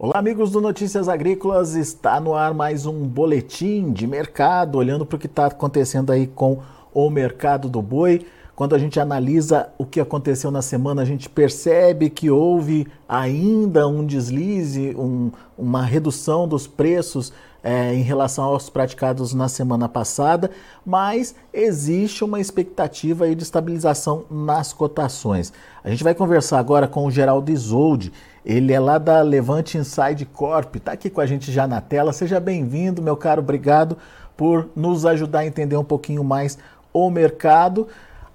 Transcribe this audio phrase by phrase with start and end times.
[0.00, 1.74] Olá, amigos do Notícias Agrícolas.
[1.74, 6.28] Está no ar mais um boletim de mercado, olhando para o que está acontecendo aí
[6.28, 6.60] com
[6.94, 8.24] o mercado do boi.
[8.54, 13.88] Quando a gente analisa o que aconteceu na semana, a gente percebe que houve ainda
[13.88, 20.50] um deslize, um, uma redução dos preços é, em relação aos praticados na semana passada,
[20.84, 25.52] mas existe uma expectativa aí de estabilização nas cotações.
[25.82, 28.12] A gente vai conversar agora com o Geraldo Isolde,
[28.44, 32.12] ele é lá da Levante Inside Corp, está aqui com a gente já na tela.
[32.12, 33.98] Seja bem-vindo, meu caro, obrigado
[34.36, 36.56] por nos ajudar a entender um pouquinho mais
[36.92, 37.88] o mercado.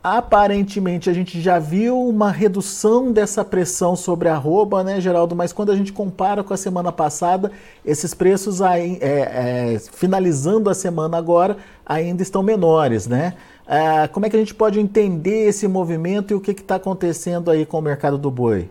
[0.03, 5.33] Aparentemente a gente já viu uma redução dessa pressão sobre a arroba, né, Geraldo?
[5.33, 7.49] Mas quando a gente compara com a semana passada,
[7.85, 13.35] esses preços aí, é, é, finalizando a semana agora ainda estão menores, né?
[13.65, 17.49] É, como é que a gente pode entender esse movimento e o que está acontecendo
[17.49, 18.69] aí com o mercado do boi?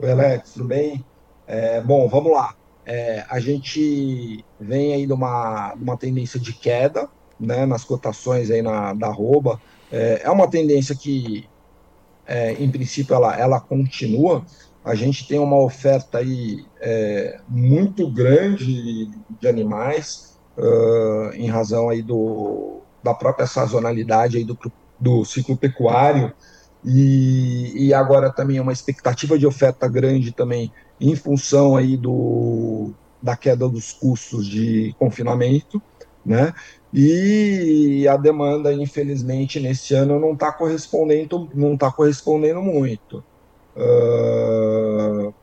[0.00, 1.04] Oi, Alex, tudo bem?
[1.46, 2.52] É, bom, vamos lá.
[2.84, 8.60] É, a gente vem aí de uma, uma tendência de queda né, nas cotações aí
[8.60, 9.14] na, da.
[9.94, 11.48] É, é uma tendência que,
[12.26, 14.44] é, em princípio, ela, ela continua.
[14.84, 19.08] A gente tem uma oferta aí é, muito grande
[19.40, 24.58] de animais, uh, em razão aí do, da própria sazonalidade aí do,
[24.98, 26.32] do ciclo pecuário.
[26.84, 32.90] E, e agora também é uma expectativa de oferta grande também em função aí do,
[33.22, 35.80] da queda dos custos de confinamento,
[36.24, 36.52] né?
[36.92, 43.22] E a demanda, infelizmente, nesse ano não está correspondendo, não está correspondendo muito.
[43.76, 45.34] Uh,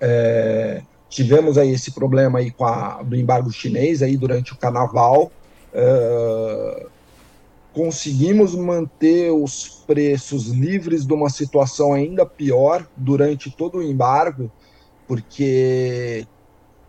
[0.00, 5.30] é, tivemos aí esse problema aí com a, do embargo chinês aí durante o carnaval.
[5.72, 6.88] Uh,
[7.72, 14.50] conseguimos manter os preços livres de uma situação ainda pior durante todo o embargo,
[15.06, 16.26] porque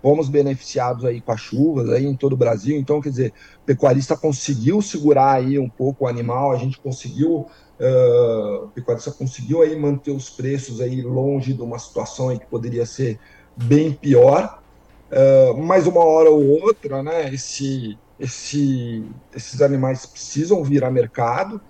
[0.02, 3.34] fomos beneficiados aí com as chuvas aí em todo o Brasil, então quer dizer,
[3.64, 7.48] o pecuarista conseguiu segurar aí um pouco o animal, a gente conseguiu,
[7.80, 12.46] uh, o pecuarista conseguiu aí manter os preços aí longe de uma situação aí que
[12.46, 13.20] poderia ser
[13.56, 14.62] bem pior,
[15.12, 21.62] uh, mas uma hora ou outra, né, esse esse, esses animais precisam vir a mercado.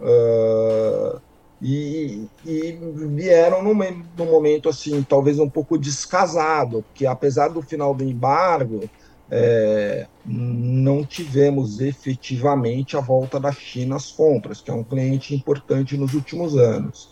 [0.00, 1.20] Uh,
[1.62, 2.78] e, e,
[3.14, 8.90] vieram num, num, momento assim talvez um pouco descasado, porque apesar do final do embargo
[9.30, 15.96] é, não tivemos efetivamente a volta da China às compras, que é um cliente importante
[15.96, 17.10] nos últimos anos.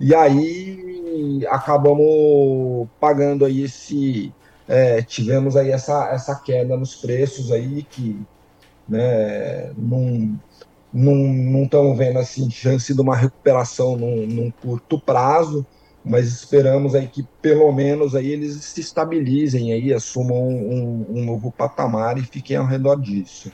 [0.00, 4.32] E aí acabamos pagando aí esse
[4.66, 8.18] é, tivemos aí essa, essa queda nos preços aí que
[8.88, 10.38] né, não
[10.94, 15.66] não estamos vendo assim chance de uma recuperação num, num, curto prazo,
[16.04, 21.50] mas esperamos aí que pelo menos aí eles se estabilizem aí, assumam um, um novo
[21.50, 23.50] patamar e fiquem ao redor disso.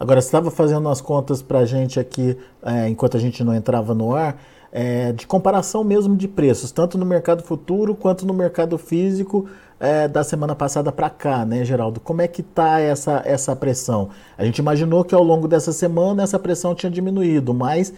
[0.00, 3.54] Agora, você estava fazendo as contas para a gente aqui, é, enquanto a gente não
[3.54, 4.42] entrava no ar,
[4.72, 9.46] é, de comparação mesmo de preços, tanto no mercado futuro quanto no mercado físico
[9.82, 11.98] é, da semana passada para cá, né, Geraldo?
[11.98, 14.10] Como é que está essa, essa pressão?
[14.38, 17.92] A gente imaginou que ao longo dessa semana essa pressão tinha diminuído, mas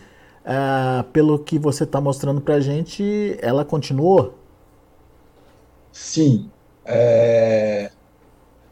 [0.46, 4.34] é, pelo que você está mostrando para a gente, ela continuou?
[5.92, 6.50] Sim.
[6.86, 7.90] É...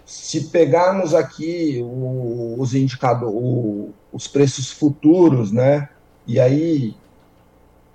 [0.06, 5.88] Se pegarmos aqui o, os indicadores, os preços futuros, né?
[6.26, 6.94] E aí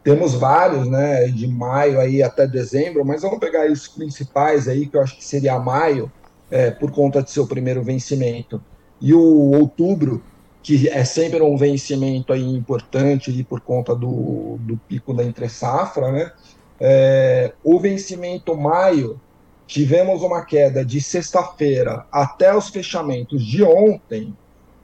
[0.08, 4.96] temos vários, né, de maio aí até dezembro, mas vamos pegar os principais aí, que
[4.96, 6.10] eu acho que seria maio,
[6.50, 8.64] é, por conta de seu primeiro vencimento.
[9.02, 10.24] E o outubro,
[10.64, 16.10] que é sempre um vencimento aí importante aí por conta do, do pico da entre-safra,
[16.10, 16.32] né?
[16.80, 19.20] É, o vencimento maio,
[19.66, 24.34] tivemos uma queda de sexta-feira até os fechamentos de ontem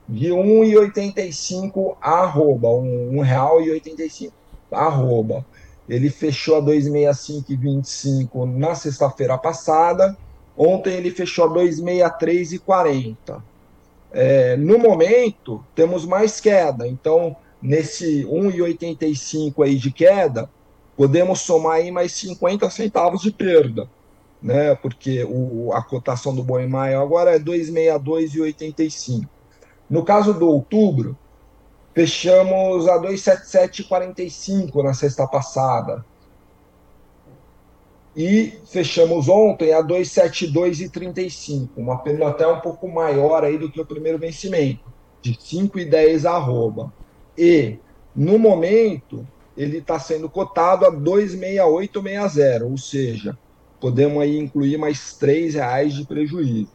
[0.05, 4.42] de 1,85 arroba, um, um real e 85
[4.73, 5.45] arroba.
[5.87, 10.17] Ele fechou a 265,25 na sexta-feira passada.
[10.57, 13.41] Ontem ele fechou a 263,40.
[14.11, 16.87] É, no momento, temos mais queda.
[16.87, 20.49] Então, nesse 1,85 aí de queda,
[20.95, 23.89] podemos somar aí mais 50 centavos de perda,
[24.41, 24.75] né?
[24.75, 29.27] Porque o, a cotação do boi maio agora é 262,85.
[29.89, 31.17] No caso do outubro,
[31.93, 36.03] Fechamos a 277,45 na sexta passada.
[38.15, 43.85] E fechamos ontem a 272,35, uma perda até um pouco maior aí do que o
[43.85, 44.83] primeiro vencimento,
[45.21, 46.93] de 5,10 arroba.
[47.35, 47.79] E,
[48.15, 53.35] no momento, ele está sendo cotado a 268,60, ou seja,
[53.79, 56.71] podemos aí incluir mais três reais de prejuízo.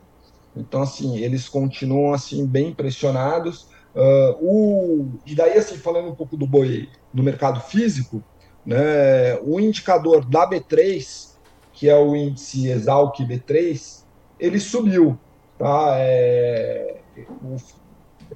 [0.56, 3.67] Então, assim, eles continuam assim bem pressionados.
[3.94, 8.22] Uh, o, e daí, assim, falando um pouco do boi no mercado físico,
[8.64, 11.34] né, o indicador da B3,
[11.72, 14.04] que é o índice Exalc B3,
[14.38, 15.18] ele subiu.
[15.58, 15.96] Tá?
[15.98, 16.98] É,
[17.42, 17.56] o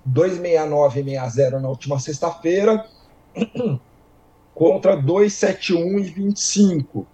[0.08, 2.87] 269,60 na última sexta-feira
[4.54, 7.04] contra 271,25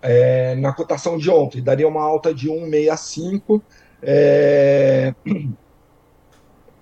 [0.00, 1.62] é, na cotação de ontem.
[1.62, 3.62] Daria uma alta de 1,65.
[4.02, 5.14] É,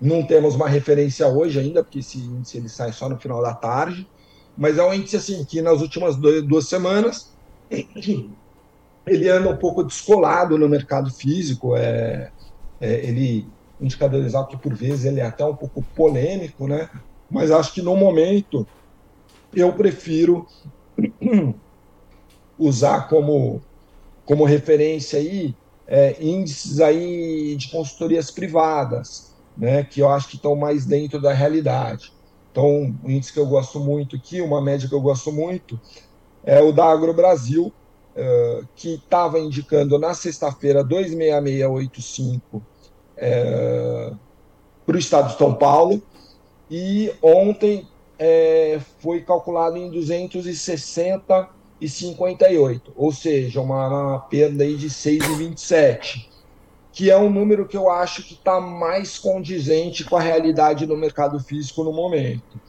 [0.01, 3.53] não temos uma referência hoje ainda, porque esse índice ele sai só no final da
[3.53, 4.09] tarde.
[4.57, 7.31] Mas é um índice assim que nas últimas duas semanas
[7.69, 11.75] ele anda um pouco descolado no mercado físico.
[11.75, 12.31] É,
[12.79, 13.47] é, ele
[13.79, 16.89] indicador que por vezes ele é até um pouco polêmico, né?
[17.29, 18.67] Mas acho que no momento
[19.53, 20.45] eu prefiro
[22.57, 23.61] usar como,
[24.23, 25.55] como referência aí
[25.87, 29.30] é, índices aí de consultorias privadas,
[29.61, 29.83] né?
[29.83, 32.11] Que eu acho que estão mais dentro da realidade.
[32.51, 35.79] Então, um índice que eu gosto muito aqui, uma média que eu gosto muito,
[36.43, 37.71] é o da Agro Brasil,
[38.15, 42.63] uh, que estava indicando na sexta-feira 26685
[43.15, 44.11] é,
[44.83, 46.01] para o estado de São Paulo,
[46.69, 47.87] e ontem
[48.17, 51.49] é, foi calculado em 260
[51.79, 56.30] e 58, ou seja, uma, uma perda aí de 6,27,
[56.91, 60.97] que é um número que eu acho que está mais condizente com a realidade do
[60.97, 62.59] mercado físico no momento.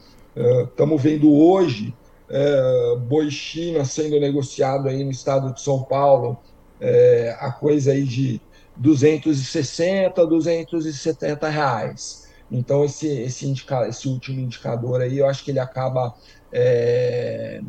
[0.70, 1.94] Estamos é, vendo hoje
[2.32, 6.38] é, boi China sendo negociado aí no estado de São Paulo,
[6.80, 8.40] é, a coisa aí de
[8.76, 12.28] 260, 270 reais.
[12.50, 16.14] Então, esse, esse, indica, esse último indicador aí, eu acho que ele acaba
[16.50, 17.60] é,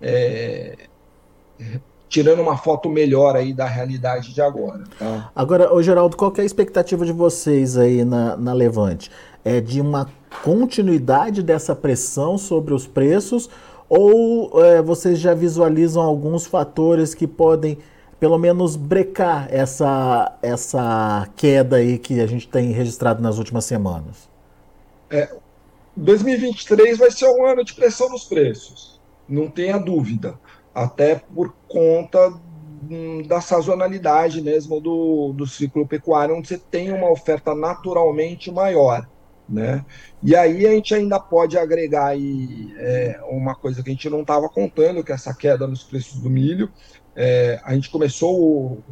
[0.00, 0.76] é,
[2.12, 4.84] tirando uma foto melhor aí da realidade de agora.
[4.98, 5.32] Tá?
[5.34, 9.10] Agora, ô Geraldo, qual é a expectativa de vocês aí na, na Levante?
[9.42, 10.06] É de uma
[10.44, 13.48] continuidade dessa pressão sobre os preços
[13.88, 17.78] ou é, vocês já visualizam alguns fatores que podem
[18.20, 24.28] pelo menos brecar essa, essa queda aí que a gente tem registrado nas últimas semanas?
[25.10, 25.34] É,
[25.96, 30.38] 2023 vai ser um ano de pressão nos preços, não tenha dúvida,
[30.74, 32.32] até por conta
[32.90, 39.06] hum, da sazonalidade mesmo do, do ciclo pecuário, onde você tem uma oferta naturalmente maior.
[39.48, 39.84] Né?
[40.22, 44.22] E aí a gente ainda pode agregar aí, é, uma coisa que a gente não
[44.22, 46.70] estava contando, que é essa queda nos preços do milho,
[47.14, 48.82] é, a gente começou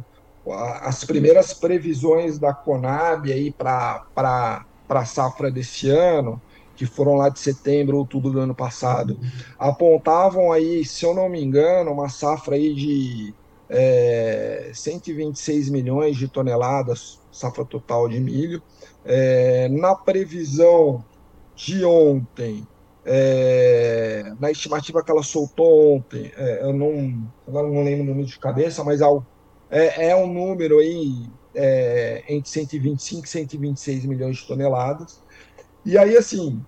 [0.81, 6.41] as primeiras previsões da Conab para a safra desse ano,
[6.81, 9.19] que foram lá de setembro, outubro do ano passado,
[9.59, 13.35] apontavam aí, se eu não me engano, uma safra aí de
[13.69, 18.63] é, 126 milhões de toneladas, safra total de milho.
[19.05, 21.05] É, na previsão
[21.55, 22.67] de ontem,
[23.05, 28.25] é, na estimativa que ela soltou ontem, é, eu não, agora não lembro o número
[28.25, 29.01] de cabeça, mas
[29.69, 35.21] é, é um número aí é, entre 125 e 126 milhões de toneladas.
[35.83, 36.63] E aí, assim,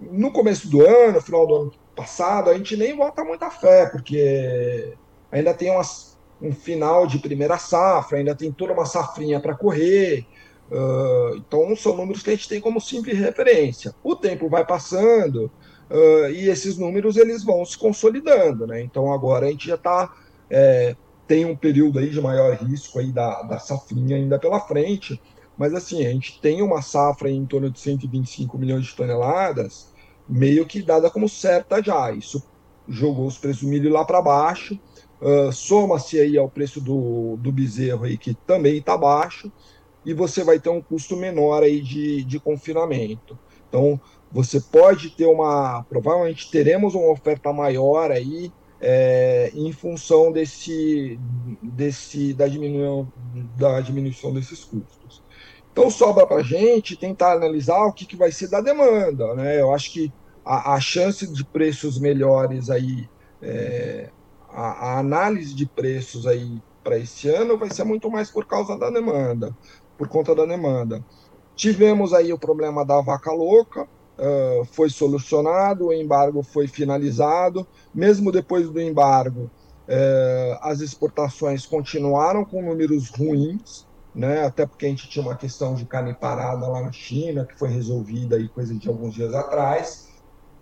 [0.00, 4.94] no começo do ano, final do ano passado, a gente nem bota muita fé, porque
[5.30, 10.26] ainda tem umas, um final de primeira safra, ainda tem toda uma safrinha para correr.
[10.70, 13.94] Uh, então, são números que a gente tem como simples referência.
[14.02, 15.50] O tempo vai passando,
[15.90, 18.80] uh, e esses números eles vão se consolidando, né?
[18.82, 20.12] Então agora a gente já está
[20.50, 20.96] é,
[21.26, 25.20] tem um período aí de maior risco aí da, da safrinha ainda pela frente,
[25.56, 29.87] mas assim a gente tem uma safra em torno de 125 milhões de toneladas,
[30.28, 32.12] meio que dada como certa já.
[32.12, 32.42] Isso
[32.86, 34.78] jogou os preços do milho lá para baixo.
[35.20, 39.50] Uh, Soma-se aí ao preço do, do bezerro aí, que também está baixo,
[40.04, 43.36] e você vai ter um custo menor aí de, de confinamento.
[43.68, 45.82] Então, você pode ter uma.
[45.88, 51.18] Provavelmente teremos uma oferta maior aí é, em função desse,
[51.62, 53.10] desse da, diminuição,
[53.56, 55.22] da diminuição desses custos.
[55.72, 59.34] Então sobra para a gente tentar analisar o que, que vai ser da demanda.
[59.34, 59.60] Né?
[59.60, 60.12] Eu acho que
[60.48, 63.06] a, a chance de preços melhores aí,
[63.42, 64.10] é,
[64.48, 68.76] a, a análise de preços aí para esse ano vai ser muito mais por causa
[68.78, 69.54] da demanda,
[69.98, 71.04] por conta da demanda.
[71.54, 77.66] Tivemos aí o problema da vaca louca, uh, foi solucionado, o embargo foi finalizado.
[77.94, 79.50] Mesmo depois do embargo,
[79.86, 84.46] uh, as exportações continuaram com números ruins, né?
[84.46, 87.68] até porque a gente tinha uma questão de carne parada lá na China, que foi
[87.68, 90.07] resolvida aí coisa de alguns dias atrás.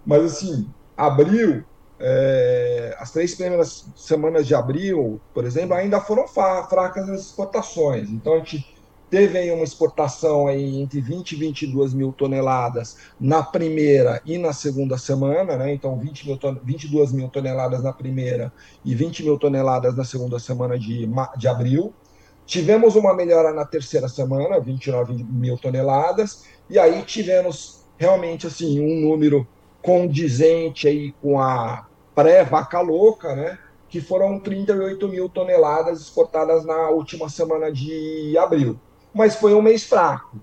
[0.07, 1.65] Mas, assim, abril
[1.99, 8.11] é, as três primeiras semanas de abril, por exemplo, ainda foram fracas as exportações.
[8.11, 8.77] Então a gente
[9.09, 14.53] teve aí uma exportação aí entre 20 e 22 mil toneladas na primeira e na
[14.53, 15.73] segunda semana, né?
[15.73, 18.53] Então 20 mil 22 mil toneladas na primeira
[18.85, 21.09] e 20 mil toneladas na segunda semana de,
[21.39, 21.95] de abril.
[22.45, 29.09] Tivemos uma melhora na terceira semana, 29 mil toneladas, e aí tivemos realmente assim um
[29.09, 29.49] número
[29.87, 33.57] condizente aí com a pré-vaca louca, né?
[33.89, 38.77] Que foram 38 mil toneladas exportadas na última semana de abril.
[39.15, 40.39] Mas foi um mês fraco.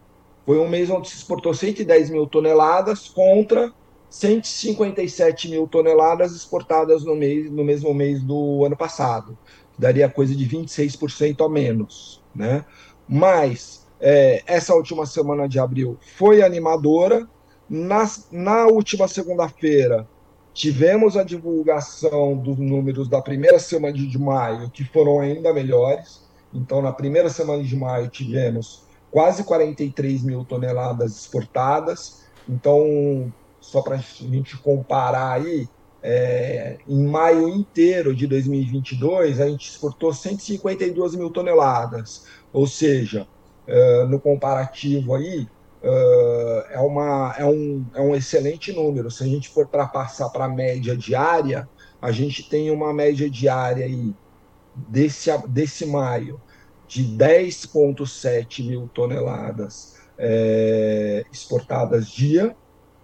[0.45, 3.73] Foi um mês onde se exportou 110 mil toneladas contra
[4.09, 9.37] 157 mil toneladas exportadas no, mês, no mesmo mês do ano passado
[9.77, 12.65] daria coisa de 26% a menos, né?
[13.07, 17.27] Mas é, essa última semana de abril foi animadora.
[17.75, 20.07] Na, na última segunda-feira,
[20.53, 26.21] tivemos a divulgação dos números da primeira semana de maio, que foram ainda melhores.
[26.53, 32.21] Então, na primeira semana de maio, tivemos quase 43 mil toneladas exportadas.
[32.47, 35.67] Então, só para a gente comparar aí,
[36.03, 43.25] é, em maio inteiro de 2022, a gente exportou 152 mil toneladas, ou seja,
[43.65, 45.47] é, no comparativo aí,
[45.83, 49.11] é, é, uma, é, um, é um excelente número.
[49.11, 51.67] Se a gente for para passar para a média diária,
[52.01, 54.15] a gente tem uma média diária aí
[54.75, 56.39] desse, desse maio
[56.87, 62.55] de 10,7 mil toneladas é, exportadas dia,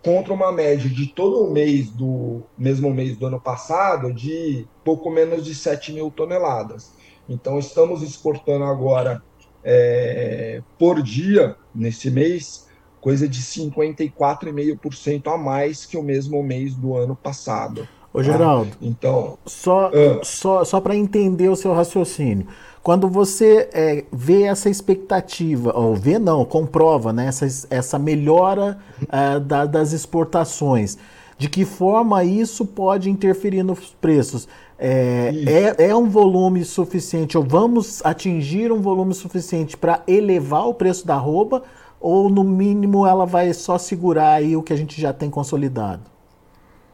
[0.02, 5.10] contra uma média de todo o mês do mesmo mês do ano passado de pouco
[5.10, 6.94] menos de 7 mil toneladas.
[7.28, 9.22] Então estamos exportando agora
[9.62, 12.69] é, por dia nesse mês
[13.02, 17.88] coisa de 54,5% a mais que o mesmo mês do ano passado.
[18.12, 22.48] Ô Geraldo, ah, então só, uh, só, só para entender o seu raciocínio,
[22.82, 29.40] quando você é, vê essa expectativa, ou vê não, comprova né, essa, essa melhora uh,
[29.40, 30.98] da, das exportações,
[31.38, 34.48] de que forma isso pode interferir nos preços?
[34.78, 35.34] É,
[35.78, 41.06] é, é, um volume suficiente, ou vamos atingir um volume suficiente para elevar o preço
[41.06, 41.64] da roupa,
[42.00, 46.04] ou no mínimo ela vai só segurar aí o que a gente já tem consolidado?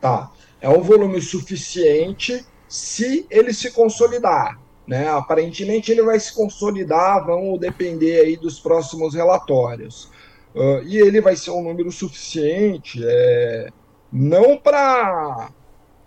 [0.01, 4.59] Tá, é um volume suficiente se ele se consolidar.
[4.88, 5.09] Né?
[5.09, 10.12] Aparentemente ele vai se consolidar, vamos depender aí dos próximos relatórios.
[10.53, 13.69] Uh, e ele vai ser um número suficiente, é,
[14.12, 15.50] não para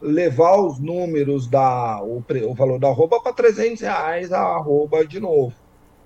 [0.00, 5.20] levar os números da o, o valor da roupa para 300 reais a arroba de
[5.20, 5.54] novo.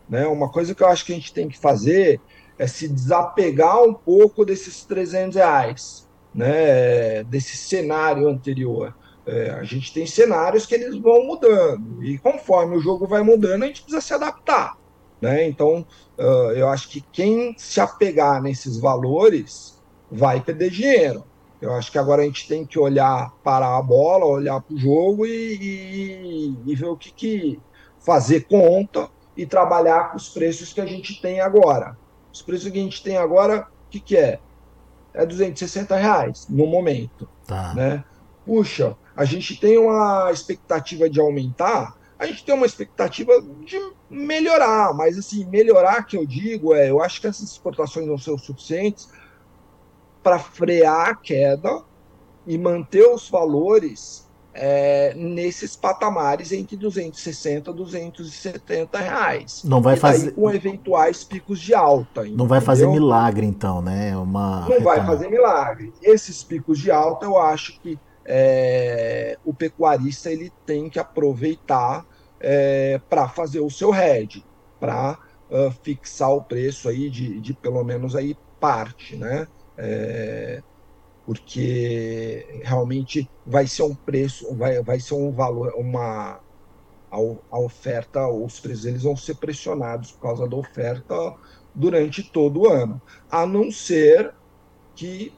[0.09, 0.27] Né?
[0.27, 2.21] Uma coisa que eu acho que a gente tem que fazer
[2.63, 7.25] é se desapegar um pouco desses 300 reais, né?
[7.25, 8.95] desse cenário anterior.
[9.27, 13.65] É, a gente tem cenários que eles vão mudando, e conforme o jogo vai mudando,
[13.65, 14.77] a gente precisa se adaptar.
[15.21, 15.49] Né?
[15.49, 15.85] Então,
[16.17, 21.25] uh, eu acho que quem se apegar nesses valores vai perder dinheiro.
[21.61, 24.79] Eu acho que agora a gente tem que olhar para a bola, olhar para o
[24.79, 27.61] jogo e, e, e, ver o que, que
[27.99, 31.97] fazer conta e trabalhar com os preços que a gente tem agora.
[32.33, 34.41] Os preços que a gente tem agora, o que, que é?
[35.13, 37.29] É 260 reais no momento.
[37.47, 37.75] Tá.
[37.75, 38.05] Né?
[38.47, 43.33] Puxa, a gente tem uma expectativa de aumentar, a gente tem uma expectativa
[43.65, 48.17] de melhorar, mas assim, melhorar que eu digo é, eu acho que essas exportações não
[48.17, 49.11] são suficientes
[50.23, 51.83] para frear a queda
[52.47, 59.63] e manter os valores é, nesses patamares entre 260 e 270 reais.
[59.65, 62.21] Não vai fazer com eventuais picos de alta.
[62.21, 62.47] Não entendeu?
[62.47, 64.17] vai fazer milagre então, né?
[64.17, 65.93] Uma não vai fazer milagre.
[66.03, 72.05] Esses picos de alta eu acho que é, o pecuarista ele tem que aproveitar
[72.39, 74.45] é, para fazer o seu hedge,
[74.79, 75.19] para
[75.51, 79.47] uh, fixar o preço aí de, de pelo menos aí parte, né?
[79.77, 80.63] É,
[81.25, 86.41] porque realmente vai ser um preço, vai, vai ser um valor, uma
[87.11, 91.35] a, oferta, os preços eles vão ser pressionados por causa da oferta
[91.75, 93.01] durante todo o ano,
[93.31, 94.33] a não ser
[94.95, 95.33] que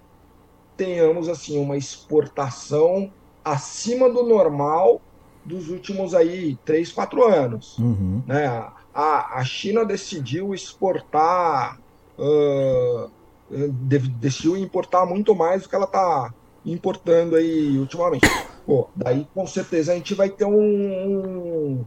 [0.77, 3.13] tenhamos assim uma exportação
[3.45, 5.01] acima do normal
[5.45, 7.79] dos últimos aí três, quatro anos.
[7.79, 8.23] Uhum.
[8.27, 8.47] Né?
[8.95, 11.79] A, a China decidiu exportar,
[12.19, 13.11] uh,
[13.51, 16.33] decidiu importar muito mais do que ela está
[16.65, 18.27] importando aí ultimamente.
[18.67, 21.85] Pô, daí com certeza a gente vai ter um, um,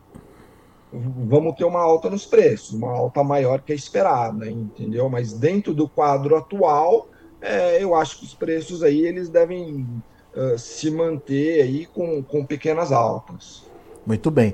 [0.93, 5.09] vamos ter uma alta nos preços, uma alta maior que a esperada, entendeu?
[5.09, 7.09] Mas dentro do quadro atual,
[7.41, 9.87] é, eu acho que os preços aí eles devem
[10.35, 13.65] uh, se manter aí com, com pequenas altas.
[14.05, 14.53] Muito bem.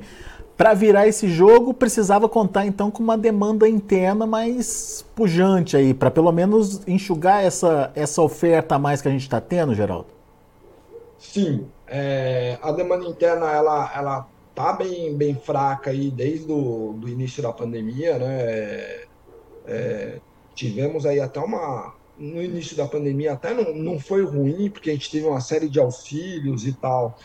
[0.56, 6.12] Para virar esse jogo, precisava contar então com uma demanda interna mais pujante aí, para
[6.12, 10.08] pelo menos enxugar essa, essa oferta a mais que a gente está tendo, Geraldo?
[11.18, 17.10] Sim, é, a demanda interna ela, ela tá bem, bem fraca aí desde o do
[17.10, 18.42] início da pandemia, né?
[18.42, 19.06] É,
[19.66, 20.20] é,
[20.54, 21.96] tivemos aí até uma.
[22.18, 25.68] No início da pandemia até não, não foi ruim, porque a gente teve uma série
[25.68, 27.18] de auxílios e tal,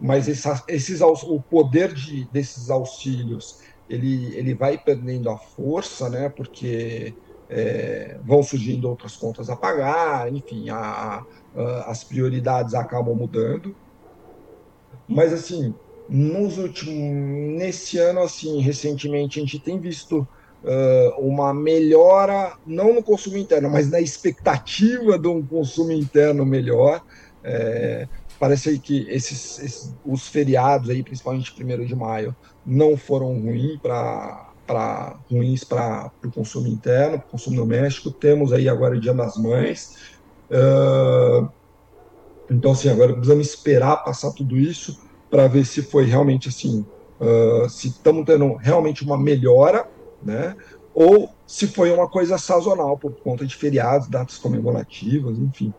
[0.00, 6.28] mas esses, o poder de, desses auxílios ele, ele vai perdendo a força, né?
[6.28, 7.12] Porque
[7.48, 11.24] é, vão surgindo outras contas a pagar, enfim, a,
[11.56, 13.74] a, as prioridades acabam mudando.
[15.08, 15.74] Mas assim,
[16.08, 20.26] nos últimos, nesse ano, assim, recentemente, a gente tem visto
[20.62, 27.02] uh, uma melhora, não no consumo interno, mas na expectativa de um consumo interno melhor.
[27.42, 28.06] É,
[28.40, 34.48] parece que esses, esses, os feriados aí, principalmente primeiro de maio, não foram ruins para
[34.66, 38.12] para ruins para o consumo interno, para o consumo doméstico.
[38.12, 39.90] Temos aí agora o Dia das Mães.
[40.48, 41.50] Uh,
[42.48, 44.96] então, assim, agora precisamos esperar passar tudo isso
[45.28, 46.86] para ver se foi realmente assim,
[47.18, 49.88] uh, se estamos tendo realmente uma melhora,
[50.22, 50.54] né?
[50.94, 55.74] Ou se foi uma coisa sazonal por conta de feriados, datas comemorativas, enfim.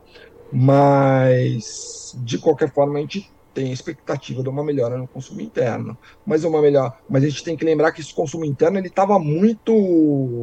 [0.51, 5.97] Mas de qualquer forma a gente tem a expectativa de uma melhora no consumo interno,
[6.25, 9.19] mas uma melhor, mas a gente tem que lembrar que esse consumo interno ele estava
[9.19, 9.73] muito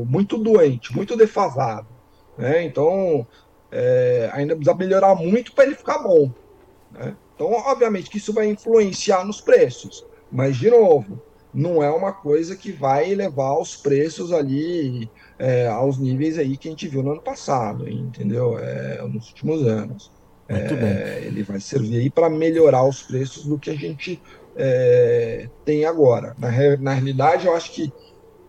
[0.07, 1.89] muito doente, muito defasado,
[2.37, 2.65] né?
[2.65, 3.27] Então
[3.73, 6.31] é, ainda precisa melhorar muito para ele ficar bom,
[6.91, 7.17] né?
[7.35, 11.23] Então, obviamente que isso vai influenciar nos preços, mas, de novo,
[11.53, 16.69] não é uma coisa que vai levar os preços ali é, aos níveis aí que
[16.69, 18.59] a gente viu no ano passado, entendeu?
[18.59, 20.11] É, nos últimos anos.
[20.49, 24.21] É, ele vai servir aí para melhorar os preços do que a gente
[24.57, 26.35] é, tem agora.
[26.39, 27.93] Na, na realidade, eu acho que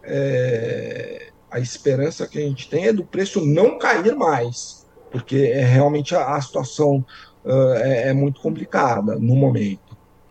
[0.04, 5.64] é, a esperança que a gente tem é do preço não cair mais, porque é
[5.64, 7.06] realmente a, a situação
[7.44, 9.89] uh, é, muito complicada no momento.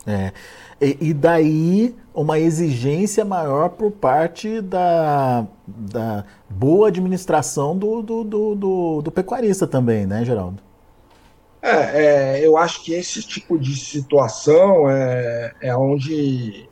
[0.08, 0.32] É.
[0.80, 8.54] E, e, daí uma exigência maior por parte da, da boa administração do, do, do,
[8.54, 10.62] do, do pecuarista também, né, Geraldo?
[11.60, 16.68] É, é, eu acho que esse tipo de situação é, é onde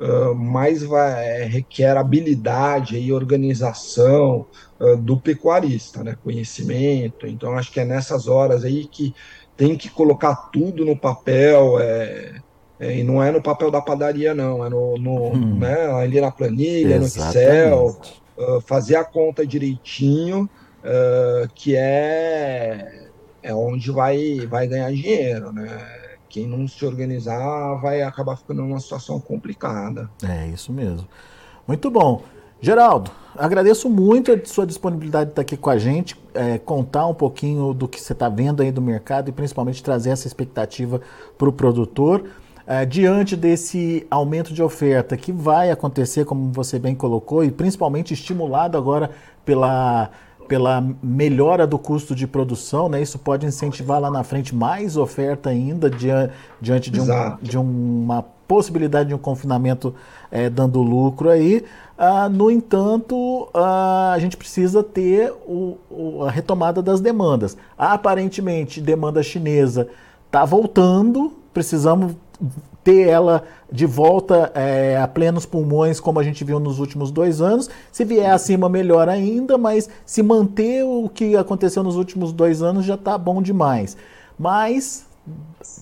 [0.00, 4.46] uh, mais vai, requer habilidade e organização
[4.78, 6.16] uh, do pecuarista, né?
[6.22, 7.26] conhecimento.
[7.26, 9.14] Então, acho que é nessas horas aí que
[9.56, 12.34] tem que colocar tudo no papel, é, é,
[12.80, 15.58] e não é no papel da padaria, não, é no, no hum.
[15.58, 17.36] né, ali na planilha, Exatamente.
[17.36, 18.00] no Excel,
[18.36, 20.48] uh, fazer a conta direitinho,
[20.84, 23.08] uh, que é,
[23.42, 25.68] é onde vai, vai ganhar dinheiro, né?
[26.28, 30.10] Quem não se organizar vai acabar ficando numa situação complicada.
[30.22, 31.08] É isso mesmo.
[31.66, 32.22] Muito bom.
[32.60, 37.14] Geraldo, agradeço muito a sua disponibilidade de estar aqui com a gente, é, contar um
[37.14, 41.00] pouquinho do que você está vendo aí do mercado e principalmente trazer essa expectativa
[41.38, 42.24] para o produtor.
[42.70, 48.12] É, diante desse aumento de oferta que vai acontecer, como você bem colocou, e principalmente
[48.12, 49.10] estimulado agora
[49.42, 50.10] pela,
[50.46, 53.00] pela melhora do custo de produção, né?
[53.00, 55.88] isso pode incentivar lá na frente mais oferta ainda
[56.60, 57.06] diante de, um,
[57.40, 59.94] de uma possibilidade de um confinamento
[60.30, 61.64] é, dando lucro aí.
[61.96, 67.56] Ah, no entanto, ah, a gente precisa ter o, o, a retomada das demandas.
[67.78, 69.88] Aparentemente, demanda chinesa
[70.26, 72.14] está voltando, precisamos
[72.84, 77.40] ter ela de volta é, a plenos pulmões, como a gente viu nos últimos dois
[77.40, 77.68] anos.
[77.92, 82.84] Se vier acima, melhor ainda, mas se manter o que aconteceu nos últimos dois anos
[82.84, 83.96] já está bom demais.
[84.38, 85.04] Mas,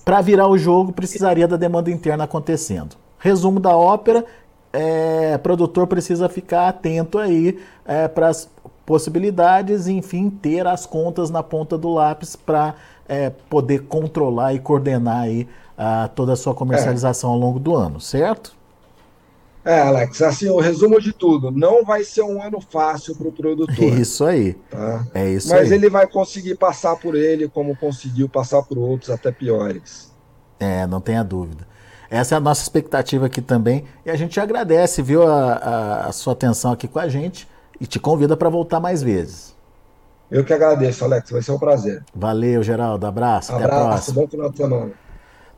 [0.03, 2.95] para virar o jogo, precisaria da demanda interna acontecendo.
[3.19, 4.25] Resumo da ópera:
[4.73, 8.49] é, produtor precisa ficar atento aí é, para as
[8.85, 12.75] possibilidades, enfim, ter as contas na ponta do lápis para
[13.07, 18.01] é, poder controlar e coordenar aí a, toda a sua comercialização ao longo do ano,
[18.01, 18.57] certo?
[19.63, 23.31] É, Alex, assim, o resumo de tudo, não vai ser um ano fácil para o
[23.33, 23.75] produtor.
[23.99, 24.53] Isso aí.
[24.53, 25.05] Tá?
[25.13, 25.77] É isso Mas aí.
[25.77, 30.09] ele vai conseguir passar por ele como conseguiu passar por outros, até piores.
[30.57, 31.67] É, não tenha dúvida.
[32.09, 33.83] Essa é a nossa expectativa aqui também.
[34.05, 37.45] E a gente agradece, viu, a, a, a sua atenção aqui com a gente
[37.79, 39.53] e te convida para voltar mais vezes.
[40.31, 41.29] Eu que agradeço, Alex.
[41.29, 42.03] Vai ser um prazer.
[42.15, 43.05] Valeu, Geraldo.
[43.05, 43.51] Abraço.
[43.51, 43.65] Abraço.
[43.67, 44.21] Até a próxima.
[44.21, 45.06] Bom final de semana.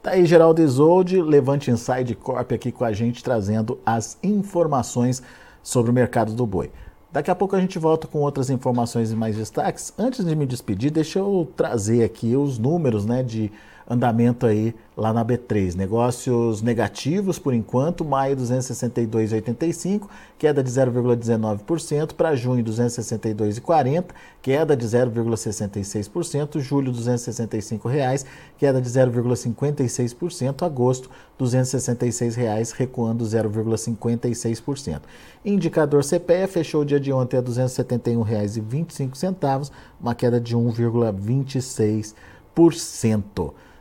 [0.01, 5.21] Tá aí Geraldo Isolde, Levante Inside Corp aqui com a gente, trazendo as informações
[5.61, 6.71] sobre o mercado do boi.
[7.11, 9.93] Daqui a pouco a gente volta com outras informações e mais destaques.
[9.97, 13.51] Antes de me despedir, deixa eu trazer aqui os números né, de
[13.89, 15.75] andamento aí lá na B3.
[15.75, 24.05] Negócios negativos por enquanto, maio 262,85, queda de 0,19%, para junho 262,40,
[24.41, 28.23] queda de 0,66%, julho 265 reais,
[28.57, 35.01] queda de 0,56%, agosto 266 reais, recuando 0,56%.
[35.43, 42.13] Indicador CPE fechou o dia de ontem a R$ 271,25, uma queda de 1,26%.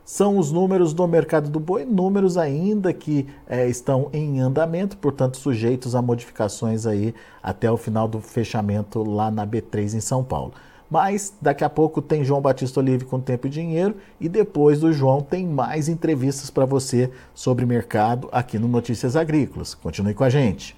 [0.09, 5.37] São os números do mercado do boi, números ainda que é, estão em andamento, portanto
[5.37, 10.55] sujeitos a modificações aí até o final do fechamento lá na B3 em São Paulo.
[10.91, 14.95] Mas daqui a pouco tem João Batista Olive com Tempo e Dinheiro e depois do
[14.95, 19.75] João tem mais entrevistas para você sobre mercado aqui no Notícias Agrícolas.
[19.75, 20.78] Continue com a gente.